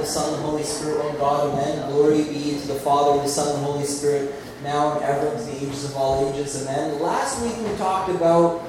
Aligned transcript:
the 0.00 0.06
Son, 0.06 0.32
and 0.32 0.42
the 0.42 0.46
Holy 0.48 0.62
Spirit, 0.62 1.04
one 1.04 1.16
God, 1.18 1.52
amen. 1.52 1.90
Glory 1.90 2.24
be 2.24 2.58
to 2.58 2.68
the 2.68 2.80
Father, 2.80 3.20
the 3.20 3.28
Son, 3.28 3.54
and 3.54 3.62
the 3.62 3.70
Holy 3.70 3.84
Spirit, 3.84 4.34
now 4.62 4.94
and 4.94 5.04
ever, 5.04 5.30
to 5.30 5.44
the 5.44 5.56
ages 5.56 5.84
of 5.84 5.96
all 5.96 6.32
ages, 6.32 6.62
amen. 6.62 6.98
Last 7.00 7.42
week 7.42 7.54
we 7.58 7.76
talked 7.76 8.08
about 8.08 8.60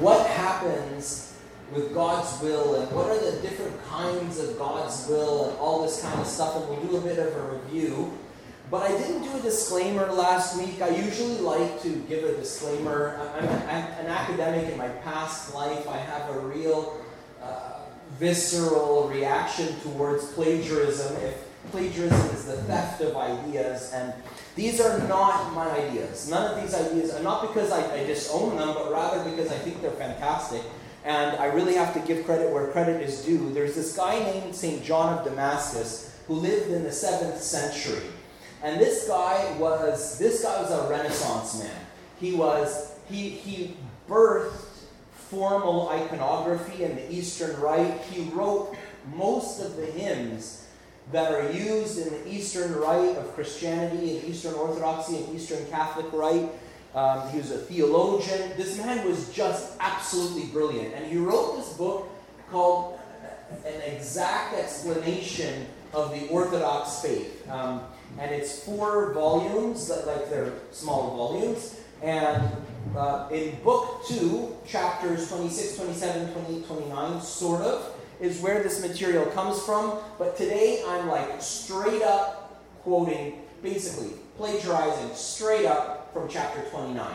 what 0.00 0.26
happens 0.26 1.34
with 1.72 1.94
God's 1.94 2.42
will 2.42 2.74
and 2.74 2.92
what 2.92 3.06
are 3.06 3.18
the 3.18 3.40
different 3.40 3.82
kinds 3.86 4.38
of 4.38 4.58
God's 4.58 5.06
will 5.08 5.48
and 5.48 5.58
all 5.58 5.82
this 5.82 6.02
kind 6.02 6.20
of 6.20 6.26
stuff, 6.26 6.56
and 6.56 6.68
we'll 6.68 6.82
do 6.82 6.96
a 6.98 7.00
bit 7.00 7.18
of 7.18 7.34
a 7.34 7.56
review. 7.56 8.12
But 8.70 8.90
I 8.90 8.98
didn't 8.98 9.22
do 9.22 9.34
a 9.34 9.40
disclaimer 9.40 10.12
last 10.12 10.58
week. 10.58 10.82
I 10.82 10.88
usually 10.88 11.38
like 11.38 11.80
to 11.82 11.88
give 12.08 12.24
a 12.24 12.36
disclaimer. 12.36 13.18
I'm, 13.34 13.44
an 13.44 14.06
academic 14.08 14.70
in 14.70 14.76
my 14.76 14.88
past 14.88 15.54
life. 15.54 15.88
I 15.88 15.96
have 15.96 16.28
a 16.34 16.40
real 16.40 17.00
uh, 17.40 17.75
visceral 18.18 19.08
reaction 19.08 19.78
towards 19.80 20.26
plagiarism. 20.32 21.16
If 21.22 21.46
plagiarism 21.70 22.30
is 22.30 22.44
the 22.46 22.56
theft 22.62 23.00
of 23.02 23.16
ideas, 23.16 23.92
and 23.92 24.12
these 24.54 24.80
are 24.80 24.98
not 25.06 25.52
my 25.52 25.70
ideas. 25.70 26.30
None 26.30 26.54
of 26.54 26.62
these 26.62 26.74
ideas, 26.74 27.12
and 27.14 27.24
not 27.24 27.42
because 27.42 27.70
I, 27.70 27.94
I 27.94 28.04
disown 28.04 28.56
them, 28.56 28.74
but 28.74 28.90
rather 28.90 29.28
because 29.28 29.50
I 29.50 29.58
think 29.58 29.82
they're 29.82 29.90
fantastic. 29.92 30.62
And 31.04 31.36
I 31.36 31.46
really 31.46 31.74
have 31.74 31.94
to 31.94 32.00
give 32.00 32.24
credit 32.24 32.52
where 32.52 32.66
credit 32.68 33.00
is 33.00 33.24
due. 33.24 33.52
There's 33.52 33.74
this 33.74 33.96
guy 33.96 34.18
named 34.18 34.54
St. 34.54 34.82
John 34.82 35.18
of 35.18 35.24
Damascus 35.24 36.18
who 36.26 36.34
lived 36.34 36.70
in 36.72 36.82
the 36.82 36.90
7th 36.90 37.38
century. 37.38 38.08
And 38.62 38.80
this 38.80 39.06
guy 39.06 39.56
was 39.58 40.18
this 40.18 40.42
guy 40.42 40.60
was 40.60 40.72
a 40.72 40.88
Renaissance 40.90 41.62
man. 41.62 41.86
He 42.18 42.34
was 42.34 42.94
he 43.08 43.28
he 43.28 43.76
birthed 44.08 44.65
formal 45.30 45.88
iconography 45.88 46.84
in 46.84 46.96
the 46.96 47.12
Eastern 47.12 47.60
Rite. 47.60 48.00
He 48.10 48.28
wrote 48.30 48.76
most 49.14 49.60
of 49.60 49.76
the 49.76 49.86
hymns 49.86 50.66
that 51.12 51.32
are 51.32 51.50
used 51.52 51.98
in 51.98 52.12
the 52.12 52.28
Eastern 52.28 52.74
Rite 52.74 53.16
of 53.16 53.32
Christianity, 53.34 54.18
in 54.18 54.24
Eastern 54.24 54.54
Orthodoxy, 54.54 55.18
and 55.18 55.36
Eastern 55.36 55.64
Catholic 55.66 56.12
Rite. 56.12 56.50
Um, 56.94 57.28
he 57.30 57.38
was 57.38 57.50
a 57.50 57.58
theologian. 57.58 58.52
This 58.56 58.78
man 58.78 59.06
was 59.06 59.32
just 59.32 59.76
absolutely 59.80 60.46
brilliant. 60.46 60.94
And 60.94 61.06
he 61.06 61.18
wrote 61.18 61.56
this 61.56 61.72
book 61.74 62.08
called 62.50 62.98
An 63.64 63.80
Exact 63.82 64.54
Explanation 64.54 65.66
of 65.92 66.10
the 66.10 66.26
Orthodox 66.28 67.00
Faith. 67.00 67.48
Um, 67.50 67.82
and 68.18 68.34
it's 68.34 68.64
four 68.64 69.12
volumes, 69.12 69.90
like 69.90 70.30
they're 70.30 70.54
small 70.72 71.16
volumes. 71.16 71.78
And 72.02 72.50
uh, 72.94 73.28
in 73.32 73.60
book 73.62 74.06
two, 74.06 74.56
chapters 74.66 75.28
26, 75.28 75.76
27, 75.76 76.32
28, 76.32 76.66
29, 76.66 77.20
sort 77.20 77.62
of, 77.62 77.94
is 78.20 78.40
where 78.40 78.62
this 78.62 78.80
material 78.86 79.26
comes 79.26 79.60
from. 79.62 79.98
But 80.18 80.36
today 80.36 80.82
I'm 80.86 81.08
like 81.08 81.40
straight 81.40 82.02
up 82.02 82.62
quoting, 82.82 83.42
basically 83.62 84.10
plagiarizing 84.36 85.14
straight 85.14 85.66
up 85.66 86.12
from 86.12 86.28
chapter 86.28 86.60
29. 86.70 87.06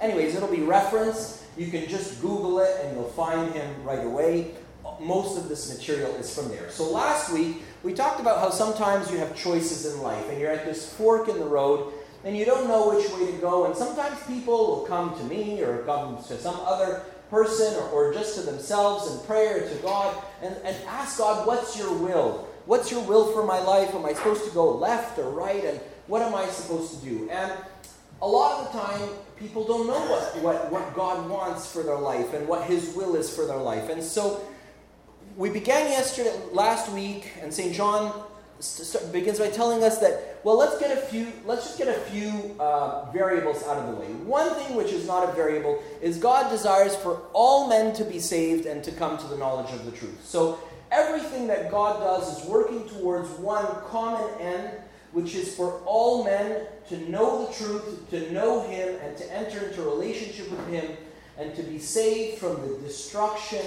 Anyways, 0.00 0.34
it'll 0.34 0.48
be 0.48 0.62
referenced. 0.62 1.42
You 1.56 1.70
can 1.70 1.88
just 1.88 2.20
Google 2.20 2.60
it 2.60 2.70
and 2.82 2.96
you'll 2.96 3.10
find 3.10 3.52
him 3.52 3.84
right 3.84 4.04
away. 4.04 4.54
Most 4.98 5.38
of 5.38 5.48
this 5.48 5.76
material 5.76 6.14
is 6.16 6.34
from 6.34 6.48
there. 6.48 6.70
So 6.70 6.90
last 6.90 7.32
week, 7.32 7.62
we 7.82 7.92
talked 7.92 8.20
about 8.20 8.40
how 8.40 8.50
sometimes 8.50 9.10
you 9.10 9.18
have 9.18 9.36
choices 9.36 9.92
in 9.92 10.02
life 10.02 10.28
and 10.30 10.40
you're 10.40 10.50
at 10.50 10.64
this 10.64 10.92
fork 10.94 11.28
in 11.28 11.38
the 11.38 11.46
road 11.46 11.92
and 12.24 12.36
you 12.36 12.44
don't 12.44 12.68
know 12.68 12.90
which 12.90 13.10
way 13.12 13.32
to 13.32 13.38
go. 13.38 13.66
And 13.66 13.74
sometimes 13.74 14.22
people 14.26 14.66
will 14.66 14.84
come 14.86 15.16
to 15.16 15.24
me 15.24 15.62
or 15.62 15.78
come 15.84 16.22
to 16.24 16.38
some 16.38 16.58
other 16.60 17.02
person 17.30 17.74
or, 17.76 17.88
or 17.88 18.12
just 18.12 18.34
to 18.36 18.42
themselves 18.42 19.10
in 19.10 19.26
prayer 19.26 19.68
to 19.68 19.74
God 19.76 20.22
and, 20.42 20.54
and 20.64 20.76
ask 20.86 21.18
God, 21.18 21.46
What's 21.46 21.78
your 21.78 21.92
will? 21.92 22.48
What's 22.66 22.90
your 22.90 23.02
will 23.02 23.32
for 23.32 23.44
my 23.44 23.58
life? 23.60 23.94
Am 23.94 24.04
I 24.04 24.12
supposed 24.12 24.44
to 24.44 24.50
go 24.50 24.76
left 24.76 25.18
or 25.18 25.30
right? 25.30 25.64
And 25.64 25.80
what 26.06 26.22
am 26.22 26.34
I 26.34 26.46
supposed 26.46 26.98
to 26.98 27.04
do? 27.08 27.28
And 27.30 27.52
a 28.22 28.28
lot 28.28 28.60
of 28.60 28.72
the 28.72 28.78
time, 28.78 29.08
people 29.38 29.66
don't 29.66 29.86
know 29.86 30.00
what, 30.10 30.42
what, 30.42 30.70
what 30.70 30.94
God 30.94 31.28
wants 31.28 31.72
for 31.72 31.82
their 31.82 31.98
life 31.98 32.34
and 32.34 32.46
what 32.46 32.64
His 32.64 32.94
will 32.94 33.16
is 33.16 33.34
for 33.34 33.46
their 33.46 33.56
life. 33.56 33.88
And 33.88 34.02
so 34.02 34.46
we 35.36 35.48
began 35.48 35.90
yesterday, 35.90 36.38
last 36.52 36.92
week, 36.92 37.32
and 37.40 37.52
St. 37.52 37.74
John 37.74 38.24
begins 39.12 39.38
by 39.38 39.48
telling 39.48 39.82
us 39.82 39.98
that 39.98 40.40
well 40.44 40.56
let's 40.56 40.78
get 40.78 40.96
a 40.96 41.00
few 41.00 41.32
let's 41.46 41.64
just 41.64 41.78
get 41.78 41.88
a 41.88 42.00
few 42.10 42.54
uh, 42.60 43.10
variables 43.10 43.62
out 43.64 43.76
of 43.78 43.86
the 43.94 44.00
way. 44.00 44.06
One 44.24 44.54
thing 44.54 44.76
which 44.76 44.92
is 44.92 45.06
not 45.06 45.28
a 45.28 45.32
variable 45.32 45.82
is 46.02 46.18
god 46.18 46.50
desires 46.50 46.94
for 46.96 47.22
all 47.32 47.68
men 47.68 47.94
to 47.94 48.04
be 48.04 48.18
saved 48.18 48.66
and 48.66 48.84
to 48.84 48.92
come 48.92 49.16
to 49.18 49.26
the 49.26 49.36
knowledge 49.36 49.72
of 49.72 49.84
the 49.84 49.92
truth. 49.92 50.24
So 50.24 50.60
everything 50.92 51.46
that 51.46 51.70
god 51.70 52.00
does 52.00 52.38
is 52.38 52.48
working 52.48 52.88
towards 52.88 53.28
one 53.30 53.66
common 53.88 54.28
end 54.40 54.70
which 55.12 55.34
is 55.34 55.54
for 55.54 55.80
all 55.86 56.24
men 56.24 56.66
to 56.88 57.10
know 57.10 57.46
the 57.46 57.52
truth 57.54 58.10
to 58.10 58.32
know 58.32 58.62
him 58.68 58.96
and 59.02 59.16
to 59.16 59.32
enter 59.32 59.66
into 59.66 59.82
relationship 59.82 60.50
with 60.50 60.66
him 60.68 60.96
and 61.38 61.54
to 61.56 61.62
be 61.62 61.78
saved 61.78 62.38
from 62.38 62.60
the 62.60 62.78
destruction 62.78 63.64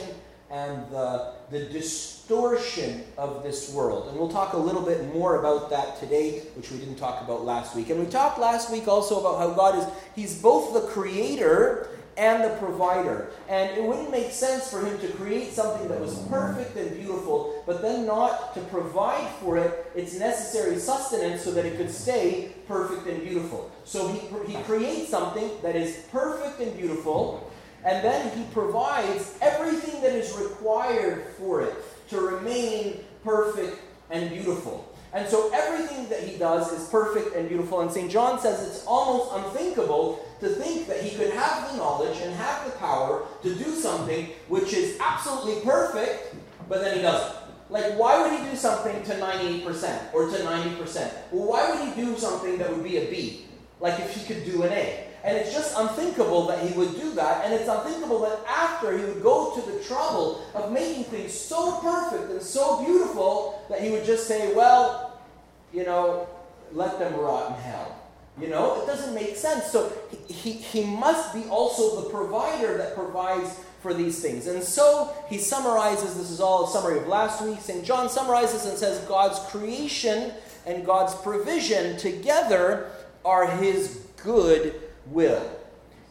and 0.53 0.87
the, 0.91 1.33
the 1.49 1.65
distortion 1.65 3.03
of 3.17 3.41
this 3.41 3.73
world. 3.73 4.07
And 4.07 4.17
we'll 4.17 4.29
talk 4.29 4.53
a 4.53 4.57
little 4.57 4.83
bit 4.83 5.11
more 5.11 5.39
about 5.39 5.71
that 5.71 5.99
today, 5.99 6.41
which 6.55 6.71
we 6.71 6.77
didn't 6.77 6.97
talk 6.97 7.23
about 7.23 7.43
last 7.43 7.75
week. 7.75 7.89
And 7.89 7.99
we 7.99 8.05
talked 8.05 8.37
last 8.37 8.71
week 8.71 8.87
also 8.87 9.19
about 9.19 9.39
how 9.39 9.55
God 9.55 9.79
is, 9.79 9.85
He's 10.15 10.39
both 10.39 10.75
the 10.75 10.87
creator 10.91 11.89
and 12.17 12.43
the 12.43 12.55
provider. 12.57 13.31
And 13.49 13.75
it 13.75 13.83
wouldn't 13.83 14.11
make 14.11 14.29
sense 14.29 14.69
for 14.69 14.85
Him 14.85 14.99
to 14.99 15.07
create 15.13 15.53
something 15.53 15.87
that 15.87 15.99
was 15.99 16.19
perfect 16.29 16.77
and 16.77 16.95
beautiful, 16.99 17.63
but 17.65 17.81
then 17.81 18.05
not 18.05 18.53
to 18.53 18.61
provide 18.61 19.27
for 19.41 19.57
it 19.57 19.91
its 19.95 20.13
necessary 20.19 20.77
sustenance 20.77 21.41
so 21.41 21.51
that 21.51 21.65
it 21.65 21.77
could 21.77 21.89
stay 21.89 22.51
perfect 22.67 23.07
and 23.07 23.23
beautiful. 23.23 23.71
So 23.85 24.07
He, 24.07 24.53
he 24.53 24.61
creates 24.65 25.09
something 25.09 25.49
that 25.63 25.75
is 25.75 26.03
perfect 26.11 26.59
and 26.59 26.77
beautiful 26.77 27.49
and 27.85 28.03
then 28.03 28.37
he 28.37 28.43
provides 28.53 29.37
everything 29.41 30.01
that 30.01 30.13
is 30.13 30.35
required 30.37 31.25
for 31.37 31.61
it 31.61 31.73
to 32.09 32.19
remain 32.19 33.03
perfect 33.23 33.79
and 34.09 34.29
beautiful. 34.29 34.89
And 35.13 35.29
so 35.29 35.51
everything 35.53 36.09
that 36.09 36.23
he 36.23 36.37
does 36.37 36.71
is 36.71 36.89
perfect 36.89 37.35
and 37.35 37.47
beautiful. 37.47 37.81
And 37.81 37.91
St. 37.91 38.09
John 38.09 38.39
says 38.39 38.67
it's 38.67 38.85
almost 38.87 39.31
unthinkable 39.31 40.25
to 40.39 40.49
think 40.49 40.87
that 40.87 41.01
he 41.01 41.15
could 41.15 41.31
have 41.33 41.71
the 41.71 41.77
knowledge 41.77 42.19
and 42.21 42.33
have 42.33 42.65
the 42.65 42.71
power 42.77 43.23
to 43.43 43.55
do 43.55 43.71
something 43.75 44.29
which 44.47 44.73
is 44.73 44.97
absolutely 44.99 45.63
perfect, 45.63 46.35
but 46.67 46.81
then 46.81 46.95
he 46.95 47.01
doesn't. 47.03 47.37
Like, 47.69 47.97
why 47.97 48.21
would 48.21 48.39
he 48.39 48.49
do 48.49 48.55
something 48.55 49.03
to 49.03 49.13
98% 49.13 50.13
or 50.13 50.29
to 50.29 50.37
90%? 50.37 51.11
Well, 51.31 51.47
why 51.47 51.69
would 51.69 51.87
he 51.87 52.01
do 52.01 52.17
something 52.17 52.57
that 52.57 52.69
would 52.71 52.83
be 52.83 52.97
a 52.97 53.09
B? 53.09 53.45
Like 53.79 53.99
if 53.99 54.15
he 54.15 54.33
could 54.33 54.45
do 54.45 54.63
an 54.63 54.73
A. 54.73 55.07
And 55.23 55.37
it's 55.37 55.53
just 55.53 55.73
unthinkable 55.77 56.47
that 56.47 56.67
he 56.67 56.77
would 56.77 56.95
do 56.95 57.11
that. 57.13 57.45
And 57.45 57.53
it's 57.53 57.69
unthinkable 57.69 58.19
that 58.21 58.39
after 58.45 58.97
he 58.97 59.05
would 59.05 59.23
go 59.23 59.55
to 59.55 59.71
the 59.71 59.81
trouble 59.83 60.43
of 60.53 60.71
making 60.71 61.05
things 61.05 61.33
so 61.33 61.79
perfect 61.79 62.29
and 62.29 62.41
so 62.41 62.83
beautiful 62.83 63.65
that 63.69 63.81
he 63.81 63.89
would 63.91 64.03
just 64.03 64.27
say, 64.27 64.53
well, 64.53 65.21
you 65.73 65.85
know, 65.85 66.27
let 66.73 66.99
them 66.99 67.15
rot 67.15 67.51
in 67.51 67.55
hell. 67.63 67.99
You 68.39 68.49
know, 68.49 68.81
it 68.81 68.87
doesn't 68.87 69.13
make 69.13 69.35
sense. 69.35 69.65
So 69.65 69.93
he, 70.27 70.51
he, 70.51 70.83
must 70.83 71.33
be 71.33 71.45
also 71.45 72.01
the 72.01 72.09
provider 72.09 72.77
that 72.77 72.95
provides 72.95 73.59
for 73.81 73.93
these 73.93 74.21
things. 74.21 74.47
And 74.47 74.63
so 74.63 75.13
he 75.29 75.37
summarizes 75.37 76.15
this 76.17 76.31
is 76.31 76.41
all 76.41 76.65
a 76.65 76.69
summary 76.69 76.97
of 76.97 77.07
last 77.07 77.43
week. 77.43 77.61
St. 77.61 77.85
John 77.85 78.09
summarizes 78.09 78.65
and 78.65 78.77
says 78.77 78.99
God's 79.01 79.39
creation 79.51 80.31
and 80.65 80.85
God's 80.85 81.13
provision 81.15 81.97
together 81.97 82.89
are 83.23 83.47
his 83.47 84.05
good 84.23 84.81
will. 85.07 85.43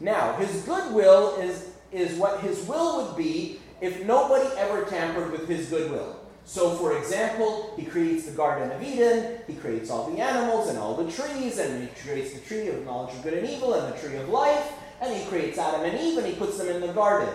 Now, 0.01 0.35
his 0.35 0.63
goodwill 0.63 1.37
is, 1.37 1.71
is 1.93 2.19
what 2.19 2.41
his 2.41 2.65
will 2.67 3.07
would 3.07 3.17
be 3.17 3.61
if 3.81 4.05
nobody 4.05 4.49
ever 4.57 4.85
tampered 4.85 5.33
with 5.33 5.49
his 5.49 5.69
goodwill. 5.69 6.19
So, 6.45 6.75
for 6.75 6.99
example, 6.99 7.73
he 7.77 7.85
creates 7.85 8.27
the 8.27 8.33
Garden 8.33 8.71
of 8.73 8.83
Eden, 8.83 9.39
he 9.47 9.55
creates 9.55 9.91
all 9.91 10.11
the 10.11 10.21
animals 10.21 10.69
and 10.69 10.79
all 10.79 10.97
the 10.97 11.11
trees, 11.11 11.59
and 11.59 11.83
he 11.83 11.89
creates 12.03 12.35
the 12.35 12.41
tree 12.41 12.69
of 12.69 12.85
knowledge 12.85 13.15
of 13.15 13.23
good 13.23 13.35
and 13.35 13.49
evil 13.49 13.75
and 13.75 13.93
the 13.93 13.99
tree 13.99 14.17
of 14.17 14.29
life, 14.29 14.73
and 15.01 15.17
he 15.17 15.25
creates 15.27 15.59
Adam 15.59 15.83
and 15.83 15.99
Eve 16.01 16.19
and 16.19 16.27
he 16.27 16.35
puts 16.35 16.59
them 16.59 16.69
in 16.69 16.81
the 16.81 16.93
garden. 16.93 17.33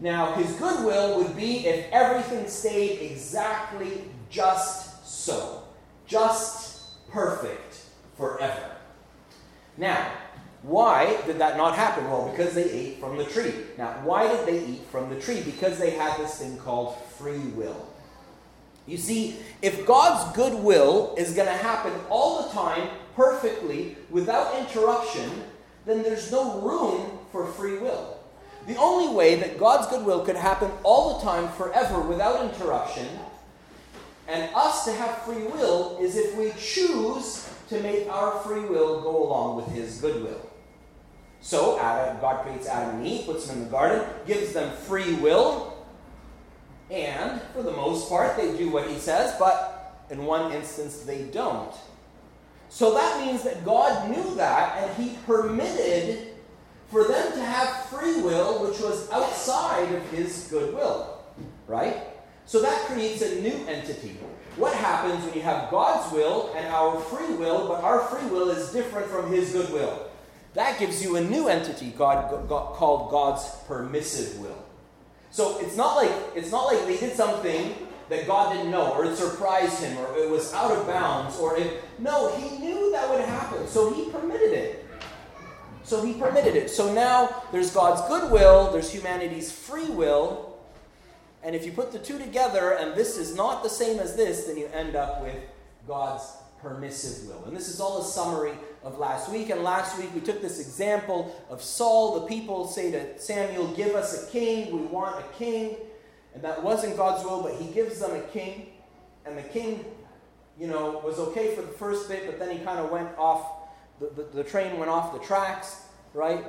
Now, 0.00 0.34
his 0.34 0.52
goodwill 0.52 1.18
would 1.18 1.36
be 1.36 1.66
if 1.66 1.86
everything 1.90 2.46
stayed 2.46 3.00
exactly 3.10 4.04
just 4.30 5.06
so, 5.06 5.64
just 6.06 7.08
perfect 7.08 7.80
forever. 8.16 8.76
Now, 9.76 10.12
why 10.62 11.16
did 11.26 11.38
that 11.38 11.56
not 11.56 11.76
happen? 11.76 12.04
Well, 12.10 12.28
because 12.30 12.54
they 12.54 12.68
ate 12.70 13.00
from 13.00 13.16
the 13.16 13.24
tree. 13.24 13.54
Now, 13.76 14.00
why 14.02 14.26
did 14.26 14.46
they 14.46 14.64
eat 14.64 14.82
from 14.90 15.08
the 15.08 15.20
tree? 15.20 15.42
Because 15.42 15.78
they 15.78 15.90
had 15.90 16.18
this 16.18 16.38
thing 16.38 16.56
called 16.58 16.96
free 17.16 17.38
will. 17.38 17.88
You 18.86 18.96
see, 18.96 19.36
if 19.62 19.86
God's 19.86 20.34
goodwill 20.34 21.14
is 21.16 21.34
going 21.34 21.46
to 21.46 21.54
happen 21.54 21.92
all 22.08 22.42
the 22.42 22.54
time, 22.54 22.88
perfectly, 23.14 23.96
without 24.10 24.58
interruption, 24.58 25.30
then 25.84 26.02
there's 26.02 26.32
no 26.32 26.60
room 26.60 27.18
for 27.30 27.46
free 27.46 27.78
will. 27.78 28.18
The 28.66 28.76
only 28.76 29.14
way 29.14 29.36
that 29.36 29.58
God's 29.58 29.86
goodwill 29.88 30.24
could 30.24 30.36
happen 30.36 30.70
all 30.82 31.18
the 31.18 31.24
time, 31.24 31.48
forever, 31.52 32.00
without 32.00 32.44
interruption, 32.44 33.06
And 34.26 34.54
us 34.54 34.84
to 34.84 34.92
have 34.92 35.22
free 35.22 35.44
will 35.44 35.98
is 36.00 36.14
if 36.14 36.36
we 36.36 36.52
choose 36.58 37.48
to 37.70 37.80
make 37.80 38.08
our 38.10 38.38
free 38.40 38.60
will 38.60 39.00
go 39.00 39.24
along 39.26 39.56
with 39.56 39.68
his 39.68 40.00
goodwill. 40.00 40.47
So 41.40 41.78
Adam, 41.78 42.20
God 42.20 42.44
creates 42.44 42.66
Adam 42.66 42.96
and 42.96 43.06
Eve, 43.06 43.26
puts 43.26 43.46
them 43.46 43.58
in 43.58 43.64
the 43.64 43.70
garden, 43.70 44.06
gives 44.26 44.52
them 44.52 44.76
free 44.76 45.14
will, 45.14 45.78
and 46.90 47.40
for 47.54 47.62
the 47.62 47.72
most 47.72 48.08
part, 48.08 48.36
they 48.36 48.56
do 48.56 48.70
what 48.70 48.88
he 48.88 48.98
says, 48.98 49.34
but 49.38 50.04
in 50.10 50.24
one 50.24 50.52
instance, 50.52 51.00
they 51.00 51.24
don't. 51.24 51.74
So 52.70 52.94
that 52.94 53.24
means 53.24 53.42
that 53.42 53.64
God 53.64 54.10
knew 54.10 54.34
that, 54.36 54.78
and 54.78 55.02
he 55.02 55.16
permitted 55.26 56.34
for 56.90 57.04
them 57.04 57.32
to 57.32 57.40
have 57.40 57.86
free 57.86 58.20
will, 58.22 58.66
which 58.66 58.80
was 58.80 59.10
outside 59.10 59.92
of 59.94 60.10
his 60.10 60.48
goodwill. 60.50 61.18
Right? 61.66 61.96
So 62.46 62.62
that 62.62 62.86
creates 62.86 63.20
a 63.20 63.40
new 63.42 63.66
entity. 63.66 64.16
What 64.56 64.74
happens 64.74 65.24
when 65.24 65.34
you 65.34 65.42
have 65.42 65.70
God's 65.70 66.10
will 66.12 66.52
and 66.56 66.66
our 66.68 66.98
free 66.98 67.34
will, 67.34 67.68
but 67.68 67.84
our 67.84 68.00
free 68.06 68.26
will 68.28 68.48
is 68.48 68.72
different 68.72 69.06
from 69.08 69.30
his 69.30 69.52
goodwill? 69.52 70.08
That 70.54 70.78
gives 70.78 71.02
you 71.02 71.16
a 71.16 71.20
new 71.20 71.48
entity 71.48 71.92
God, 71.96 72.48
God, 72.48 72.74
called 72.74 73.10
God's 73.10 73.48
permissive 73.66 74.40
will. 74.40 74.64
So 75.30 75.58
it's 75.60 75.76
not 75.76 75.96
like 75.96 76.10
it's 76.34 76.50
not 76.50 76.64
like 76.64 76.84
they 76.86 76.96
did 76.96 77.14
something 77.14 77.74
that 78.08 78.26
God 78.26 78.54
didn't 78.54 78.70
know, 78.70 78.92
or 78.92 79.04
it 79.04 79.16
surprised 79.16 79.82
him, 79.82 79.96
or 79.98 80.16
it 80.16 80.30
was 80.30 80.52
out 80.54 80.72
of 80.72 80.86
bounds, 80.86 81.38
or 81.38 81.58
it 81.58 81.84
no, 81.98 82.34
he 82.36 82.58
knew 82.58 82.90
that 82.92 83.08
would 83.10 83.20
happen, 83.20 83.66
so 83.68 83.92
he 83.92 84.10
permitted 84.10 84.52
it. 84.52 84.86
So 85.84 86.02
he 86.04 86.14
permitted 86.14 86.56
it. 86.56 86.70
So 86.70 86.92
now 86.92 87.42
there's 87.52 87.70
God's 87.70 88.06
goodwill, 88.08 88.72
there's 88.72 88.90
humanity's 88.90 89.52
free 89.52 89.88
will, 89.88 90.58
and 91.42 91.54
if 91.54 91.64
you 91.64 91.72
put 91.72 91.92
the 91.92 91.98
two 91.98 92.18
together, 92.18 92.72
and 92.72 92.94
this 92.94 93.16
is 93.16 93.34
not 93.34 93.62
the 93.62 93.70
same 93.70 93.98
as 94.00 94.16
this, 94.16 94.44
then 94.44 94.56
you 94.56 94.66
end 94.72 94.96
up 94.96 95.22
with 95.22 95.36
God's 95.86 96.24
permissive 96.60 97.28
will. 97.28 97.44
And 97.44 97.56
this 97.56 97.68
is 97.68 97.80
all 97.80 98.00
a 98.00 98.04
summary 98.04 98.52
of 98.82 98.98
last 98.98 99.30
week. 99.30 99.50
And 99.50 99.62
last 99.62 99.98
week 99.98 100.10
we 100.14 100.20
took 100.20 100.42
this 100.42 100.60
example 100.60 101.34
of 101.48 101.62
Saul. 101.62 102.20
The 102.20 102.26
people 102.26 102.66
say 102.66 102.90
to 102.90 103.18
Samuel, 103.18 103.68
Give 103.74 103.94
us 103.94 104.28
a 104.28 104.30
king. 104.30 104.72
We 104.72 104.86
want 104.86 105.24
a 105.24 105.28
king. 105.36 105.76
And 106.34 106.42
that 106.42 106.62
wasn't 106.62 106.96
God's 106.96 107.24
will, 107.24 107.42
but 107.42 107.54
he 107.54 107.72
gives 107.72 108.00
them 108.00 108.12
a 108.12 108.20
king. 108.20 108.68
And 109.24 109.36
the 109.36 109.42
king, 109.42 109.84
you 110.58 110.66
know, 110.66 111.00
was 111.04 111.18
okay 111.18 111.54
for 111.54 111.62
the 111.62 111.68
first 111.68 112.08
bit, 112.08 112.26
but 112.26 112.38
then 112.38 112.56
he 112.56 112.64
kind 112.64 112.78
of 112.78 112.90
went 112.90 113.08
off, 113.18 113.68
the, 113.98 114.10
the, 114.14 114.22
the 114.42 114.44
train 114.44 114.78
went 114.78 114.90
off 114.90 115.12
the 115.12 115.18
tracks, 115.18 115.82
right? 116.14 116.44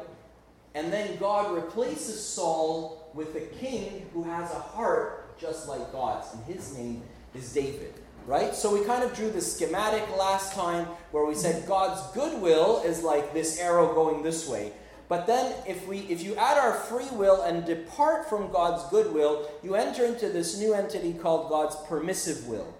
And 0.76 0.94
then 0.94 1.18
God 1.18 1.56
replaces 1.56 2.24
Saul 2.24 3.10
with 3.14 3.36
a 3.36 3.42
king 3.58 4.08
who 4.14 4.24
has 4.24 4.52
a 4.52 4.60
heart 4.60 5.40
just 5.40 5.68
like 5.68 5.92
God's. 5.92 6.34
And 6.34 6.44
his 6.46 6.78
name 6.78 7.02
is 7.34 7.52
David 7.52 7.94
right? 8.26 8.56
So 8.56 8.74
we 8.74 8.86
kind 8.86 9.04
of 9.04 9.14
drew 9.14 9.30
the 9.30 9.42
schematic 9.42 10.08
last 10.18 10.54
time 10.54 10.86
where 11.12 11.26
we 11.26 11.36
said 11.36 11.68
God's 11.68 12.02
goodwill 12.14 12.84
is 12.86 13.04
like 13.04 13.34
this 13.34 13.60
arrow 13.60 13.94
going 13.94 14.24
this 14.24 14.48
way. 14.48 14.72
But 15.08 15.26
then 15.26 15.56
if 15.68 15.88
we 15.88 16.00
if 16.02 16.24
you 16.24 16.36
add 16.36 16.58
our 16.58 16.74
free 16.74 17.10
will 17.14 17.42
and 17.42 17.66
depart 17.66 18.30
from 18.30 18.52
God's 18.52 18.88
goodwill, 18.92 19.50
you 19.64 19.76
enter 19.76 20.06
into 20.06 20.30
this 20.30 20.60
new 20.60 20.74
entity 20.74 21.14
called 21.14 21.50
God's 21.50 21.76
permissive 21.88 22.48
will. 22.48 22.74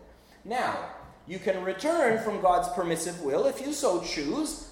Now, 0.46 0.78
you 1.28 1.40
can 1.40 1.64
return 1.64 2.24
from 2.24 2.42
God's 2.42 2.70
permissive 2.70 3.22
will 3.22 3.46
if 3.48 3.62
you 3.62 3.74
so 3.74 4.02
choose 4.02 4.70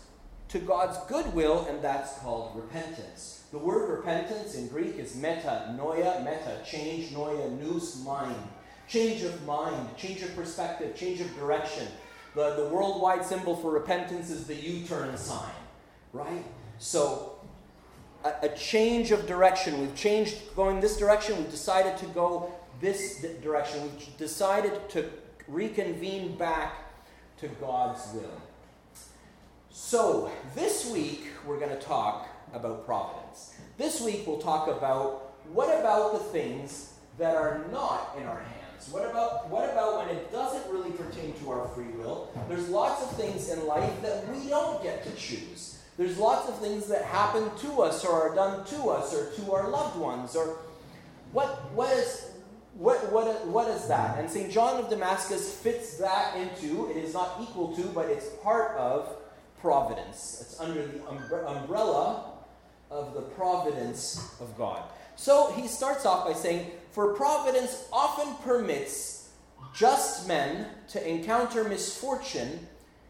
to 0.50 0.60
God's 0.60 0.98
goodwill 1.08 1.66
and 1.70 1.82
that's 1.82 2.18
called 2.20 2.56
repentance. 2.56 3.46
The 3.52 3.58
word 3.58 3.90
repentance 3.90 4.56
in 4.56 4.68
Greek 4.68 4.98
is 4.98 5.16
meta, 5.16 5.74
noia, 5.78 6.24
meta, 6.24 6.60
change, 6.66 7.12
noia, 7.12 7.50
nous, 7.60 8.04
mind. 8.04 8.36
Change 8.88 9.24
of 9.24 9.46
mind, 9.46 9.96
change 9.98 10.22
of 10.22 10.34
perspective, 10.36 10.96
change 10.96 11.20
of 11.20 11.34
direction. 11.36 11.88
The, 12.36 12.56
the 12.56 12.70
worldwide 12.70 13.26
symbol 13.26 13.56
for 13.56 13.72
repentance 13.72 14.30
is 14.30 14.48
the 14.48 14.56
U 14.56 14.86
turn 14.86 15.18
sign, 15.18 15.52
right? 16.14 16.46
So, 16.78 17.40
a, 18.24 18.34
a, 18.44 18.50
change 18.50 19.12
of 19.12 19.26
direction. 19.26 19.82
We've 19.82 19.96
changed 19.96 20.38
going 20.56 20.80
this 20.80 20.98
direction, 20.98 21.38
we've 21.38 21.52
decided 21.52 21.98
to 21.98 22.06
go 22.08 22.52
this 22.80 23.26
direction. 23.42 23.82
We've 23.84 24.18
decided 24.18 24.90
to 24.90 25.10
reconvene 25.48 26.36
back 26.38 26.76
to 27.40 27.48
God's 27.48 28.14
will. 28.14 28.42
So, 29.70 30.32
this 30.56 30.90
week 30.90 31.28
we're 31.46 31.60
going 31.60 31.76
to 31.76 31.82
talk 31.82 32.30
about 32.54 32.86
providence. 32.86 33.56
This 33.78 34.02
week 34.02 34.24
we'll 34.26 34.40
talk 34.40 34.68
about 34.68 35.34
what 35.52 35.78
about 35.80 36.14
the 36.14 36.20
things 36.20 36.94
that 37.18 37.36
are 37.36 37.66
not 37.72 38.16
in 38.18 38.26
our 38.26 38.40
hands? 38.40 38.67
What 38.92 39.10
about 39.10 39.50
what 39.50 39.70
about 39.70 39.98
when 39.98 40.16
it 40.16 40.32
doesn't 40.32 40.72
really 40.72 40.92
pertain 40.92 41.34
to 41.42 41.52
our 41.52 41.68
free 41.70 41.92
will? 41.98 42.32
There's 42.48 42.70
lots 42.70 43.04
of 43.04 43.12
things 43.18 43.50
in 43.50 43.66
life 43.66 44.02
that 44.02 44.28
we 44.30 44.50
don't 44.50 44.82
get 44.82 45.04
to 45.04 45.12
choose. 45.16 45.80
There's 45.98 46.18
lots 46.18 46.48
of 46.48 46.60
things 46.60 46.88
that 46.88 47.04
happen 47.04 47.50
to 47.58 47.82
us 47.82 48.06
or 48.06 48.12
are 48.12 48.36
done 48.36 48.66
to 48.68 48.90
us 48.90 49.14
or 49.14 49.32
to 49.32 49.52
our 49.52 49.70
loved 49.70 49.98
ones 49.98 50.36
or 50.36 50.60
what 51.32 51.74
what 51.74 51.92
is 51.98 52.28
what, 52.78 53.12
what, 53.12 53.48
what 53.48 53.68
is 53.70 53.88
that? 53.88 54.20
And 54.20 54.30
St. 54.30 54.52
John 54.52 54.80
of 54.80 54.90
Damascus 54.90 55.52
fits 55.52 55.98
that 55.98 56.36
into, 56.38 56.92
it 56.92 56.98
is 56.98 57.14
not 57.14 57.40
equal 57.42 57.76
to, 57.76 57.82
but 57.88 58.06
it's 58.08 58.28
part 58.44 58.78
of 58.78 59.16
providence. 59.60 60.38
It's 60.42 60.60
under 60.60 60.86
the 60.86 61.04
umbrella 61.48 62.34
of 62.92 63.16
the 63.16 63.22
providence 63.22 64.36
of 64.40 64.56
God. 64.58 64.84
So 65.18 65.52
he 65.54 65.68
starts 65.68 66.06
off 66.06 66.26
by 66.26 66.34
saying, 66.34 66.72
For 66.92 67.14
providence 67.16 67.88
often 67.92 68.36
permits 68.36 69.30
just 69.74 70.28
men 70.28 70.68
to 70.90 71.10
encounter 71.10 71.64
misfortune 71.66 72.68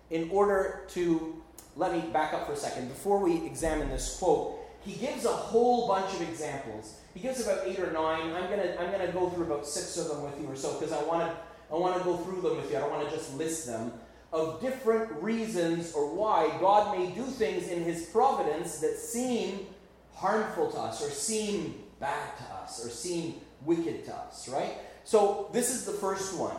in 0.10 0.30
order 0.32 0.86
to. 0.90 1.44
Let 1.76 1.94
me 1.94 2.02
back 2.12 2.34
up 2.34 2.48
for 2.48 2.54
a 2.54 2.58
second. 2.58 2.88
Before 2.88 3.20
we 3.20 3.46
examine 3.46 3.90
this 3.90 4.18
quote, 4.18 4.58
he 4.84 4.94
gives 4.94 5.26
a 5.26 5.32
whole 5.32 5.88
bunch 5.88 6.12
of 6.16 6.22
examples. 6.24 7.00
He 7.14 7.20
gives 7.20 7.46
about 7.46 7.68
eight 7.68 7.78
or 7.78 7.92
nine. 7.92 8.32
I'm 8.32 8.50
gonna 8.50 8.76
I'm 8.80 8.90
gonna 8.90 9.12
go 9.12 9.30
through 9.30 9.46
about 9.46 9.68
six 9.68 9.96
of 9.98 10.08
them 10.08 10.24
with 10.24 10.42
you 10.42 10.48
or 10.48 10.56
so 10.56 10.80
because 10.80 10.92
I 10.92 11.04
want 11.04 11.22
to 11.22 11.38
I 11.72 11.78
want 11.78 11.98
to 11.98 12.04
go 12.04 12.18
through 12.18 12.42
them 12.42 12.58
with 12.58 12.72
you. 12.72 12.78
I 12.78 12.80
don't 12.80 12.90
want 12.90 13.08
to 13.08 13.16
just 13.16 13.36
list 13.36 13.68
them 13.68 13.92
of 14.32 14.60
different 14.62 15.12
reasons 15.22 15.94
or 15.94 16.16
why 16.16 16.58
God 16.60 16.98
may 16.98 17.12
do 17.12 17.24
things 17.24 17.68
in 17.68 17.84
His 17.84 18.06
providence 18.08 18.80
that 18.80 18.96
seem 18.96 19.68
harmful 20.16 20.72
to 20.72 20.78
us 20.80 21.06
or 21.06 21.12
seem 21.12 21.76
bad 22.00 22.38
to 22.38 22.44
us 22.56 22.86
or 22.86 22.90
seem 22.90 23.36
wicked 23.66 24.06
to 24.06 24.16
us, 24.16 24.50
right? 24.50 24.74
So 25.04 25.50
this 25.54 25.70
is 25.70 25.86
the 25.86 25.94
first 25.94 26.38
one 26.38 26.58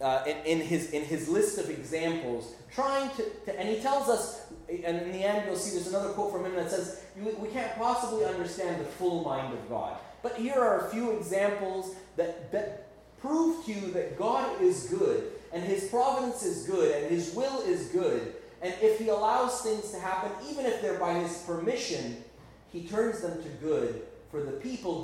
uh, 0.00 0.24
in, 0.26 0.36
in, 0.44 0.60
his, 0.60 0.90
in 0.90 1.04
his 1.04 1.28
list 1.28 1.58
of 1.58 1.70
examples, 1.70 2.54
trying 2.72 3.08
to, 3.16 3.22
to, 3.46 3.58
and 3.58 3.68
he 3.68 3.80
tells 3.80 4.08
us, 4.08 4.42
and 4.68 5.00
in 5.00 5.12
the 5.12 5.24
end 5.24 5.44
you'll 5.46 5.56
see 5.56 5.74
there's 5.74 5.88
another 5.88 6.10
quote 6.10 6.32
from 6.32 6.44
him 6.44 6.54
that 6.54 6.70
says, 6.70 7.02
we 7.16 7.48
can't 7.48 7.74
possibly 7.76 8.24
understand 8.24 8.80
the 8.80 8.84
full 8.84 9.24
mind 9.24 9.52
of 9.52 9.68
God. 9.68 9.96
But 10.22 10.36
here 10.36 10.54
are 10.54 10.86
a 10.86 10.90
few 10.90 11.12
examples 11.12 11.94
that, 12.16 12.50
that 12.52 12.88
prove 13.20 13.64
to 13.66 13.72
you 13.72 13.92
that 13.92 14.18
God 14.18 14.60
is 14.60 14.86
good, 14.86 15.30
and 15.52 15.62
his 15.62 15.84
providence 15.84 16.42
is 16.42 16.66
good, 16.66 16.90
and 16.96 17.10
his 17.10 17.34
will 17.34 17.60
is 17.62 17.86
good. 17.88 18.34
And 18.60 18.74
if 18.80 18.98
he 18.98 19.08
allows 19.08 19.60
things 19.60 19.90
to 19.92 20.00
happen, 20.00 20.32
even 20.50 20.66
if 20.66 20.80
they're 20.82 20.98
by 20.98 21.14
his 21.14 21.36
permission, 21.46 22.24
he 22.72 22.82
turns 22.88 23.20
them 23.20 23.42
to 23.42 23.48
good 23.64 24.02
for 24.34 24.42
the 24.42 24.50
people 24.50 24.92